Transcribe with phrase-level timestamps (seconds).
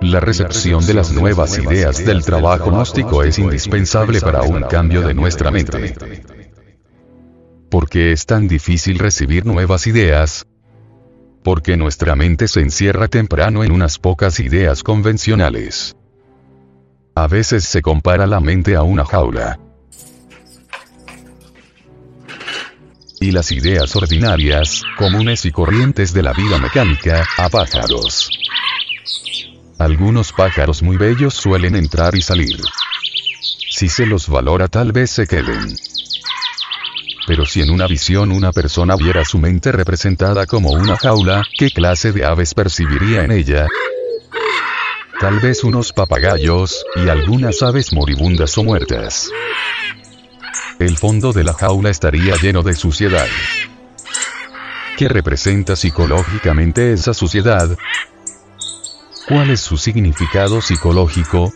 [0.00, 5.12] La recepción de las nuevas ideas del trabajo gnóstico es indispensable para un cambio de
[5.12, 5.94] nuestra mente.
[7.70, 10.46] ¿Por qué es tan difícil recibir nuevas ideas?
[11.44, 15.96] Porque nuestra mente se encierra temprano en unas pocas ideas convencionales.
[17.14, 19.60] A veces se compara la mente a una jaula.
[23.20, 28.30] Y las ideas ordinarias, comunes y corrientes de la vida mecánica, a pájaros.
[29.80, 32.60] Algunos pájaros muy bellos suelen entrar y salir.
[33.70, 35.74] Si se los valora tal vez se queden.
[37.26, 41.70] Pero si en una visión una persona viera su mente representada como una jaula, ¿qué
[41.70, 43.68] clase de aves percibiría en ella?
[45.18, 49.30] Tal vez unos papagayos, y algunas aves moribundas o muertas.
[50.78, 53.28] El fondo de la jaula estaría lleno de suciedad.
[54.98, 57.78] ¿Qué representa psicológicamente esa suciedad?
[59.30, 61.52] ¿Cuál es su significado psicológico?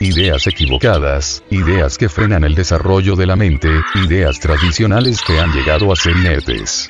[0.00, 5.92] Ideas equivocadas, ideas que frenan el desarrollo de la mente, ideas tradicionales que han llegado
[5.92, 6.88] a ser inertes.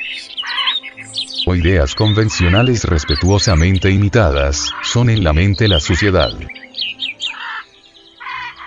[1.44, 6.30] O ideas convencionales respetuosamente imitadas, son en la mente la suciedad.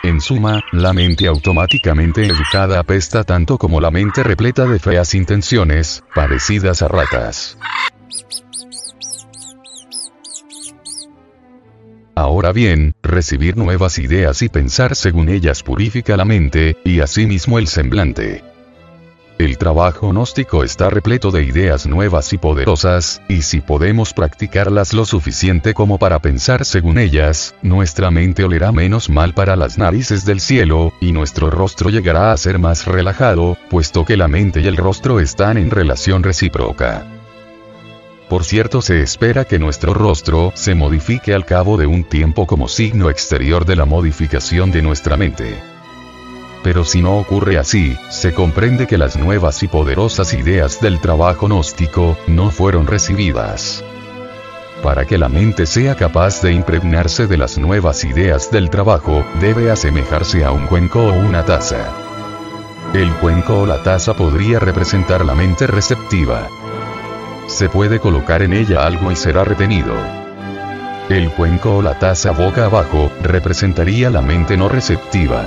[0.04, 6.04] En suma, la mente automáticamente educada apesta tanto como la mente repleta de feas intenciones,
[6.14, 7.58] parecidas a ratas.
[12.54, 18.44] Bien, recibir nuevas ideas y pensar según ellas purifica la mente, y asimismo el semblante.
[19.38, 25.06] El trabajo gnóstico está repleto de ideas nuevas y poderosas, y si podemos practicarlas lo
[25.06, 30.40] suficiente como para pensar según ellas, nuestra mente olerá menos mal para las narices del
[30.40, 34.78] cielo, y nuestro rostro llegará a ser más relajado, puesto que la mente y el
[34.78, 37.15] rostro están en relación recíproca.
[38.30, 42.68] Por cierto, se espera que nuestro rostro se modifique al cabo de un tiempo como
[42.68, 45.62] signo exterior de la modificación de nuestra mente.
[46.64, 51.46] Pero si no ocurre así, se comprende que las nuevas y poderosas ideas del trabajo
[51.46, 53.84] gnóstico no fueron recibidas.
[54.82, 59.70] Para que la mente sea capaz de impregnarse de las nuevas ideas del trabajo, debe
[59.70, 61.94] asemejarse a un cuenco o una taza.
[62.96, 66.50] El cuenco o la taza podría representar la mente receptiva,
[67.48, 69.94] se puede colocar en ella algo y será retenido.
[71.10, 75.46] El cuenco o la taza boca abajo representaría la mente no receptiva.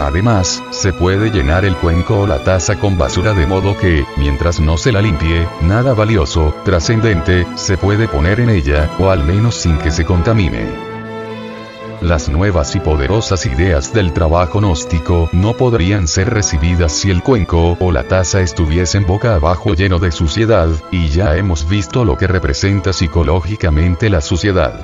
[0.00, 4.58] Además, se puede llenar el cuenco o la taza con basura de modo que, mientras
[4.58, 9.56] no se la limpie, nada valioso, trascendente, se puede poner en ella, o al menos
[9.56, 10.89] sin que se contamine.
[12.00, 17.76] Las nuevas y poderosas ideas del trabajo gnóstico no podrían ser recibidas si el cuenco
[17.78, 22.26] o la taza estuviesen boca abajo lleno de suciedad, y ya hemos visto lo que
[22.26, 24.80] representa psicológicamente la suciedad.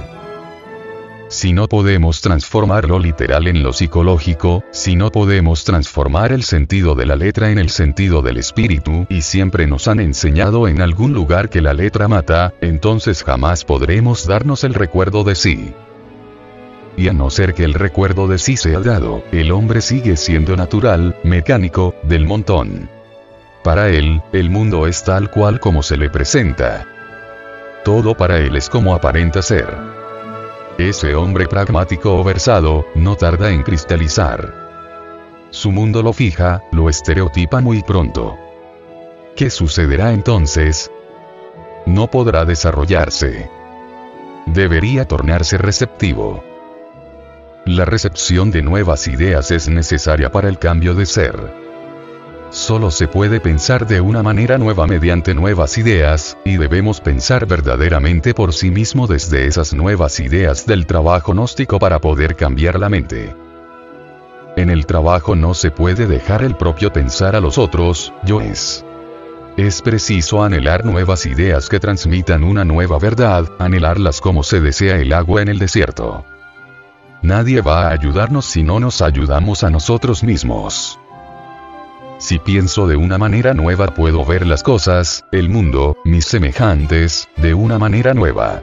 [1.28, 6.94] Si no podemos transformar lo literal en lo psicológico, si no podemos transformar el sentido
[6.94, 11.14] de la letra en el sentido del espíritu, y siempre nos han enseñado en algún
[11.14, 15.74] lugar que la letra mata, entonces jamás podremos darnos el recuerdo de sí
[16.96, 20.56] y a no ser que el recuerdo de sí sea dado, el hombre sigue siendo
[20.56, 22.88] natural, mecánico, del montón.
[23.62, 26.86] Para él, el mundo es tal cual como se le presenta.
[27.84, 29.66] Todo para él es como aparenta ser.
[30.78, 34.66] Ese hombre pragmático o versado, no tarda en cristalizar.
[35.50, 38.36] Su mundo lo fija, lo estereotipa muy pronto.
[39.36, 40.90] ¿Qué sucederá entonces?
[41.86, 43.50] No podrá desarrollarse.
[44.46, 46.42] Debería tornarse receptivo.
[47.66, 51.34] La recepción de nuevas ideas es necesaria para el cambio de ser.
[52.50, 58.34] Solo se puede pensar de una manera nueva mediante nuevas ideas, y debemos pensar verdaderamente
[58.34, 63.34] por sí mismo desde esas nuevas ideas del trabajo gnóstico para poder cambiar la mente.
[64.56, 68.84] En el trabajo no se puede dejar el propio pensar a los otros, yo es.
[69.56, 75.12] Es preciso anhelar nuevas ideas que transmitan una nueva verdad, anhelarlas como se desea el
[75.12, 76.24] agua en el desierto.
[77.22, 80.98] Nadie va a ayudarnos si no nos ayudamos a nosotros mismos.
[82.18, 87.54] Si pienso de una manera nueva puedo ver las cosas, el mundo, mis semejantes, de
[87.54, 88.62] una manera nueva.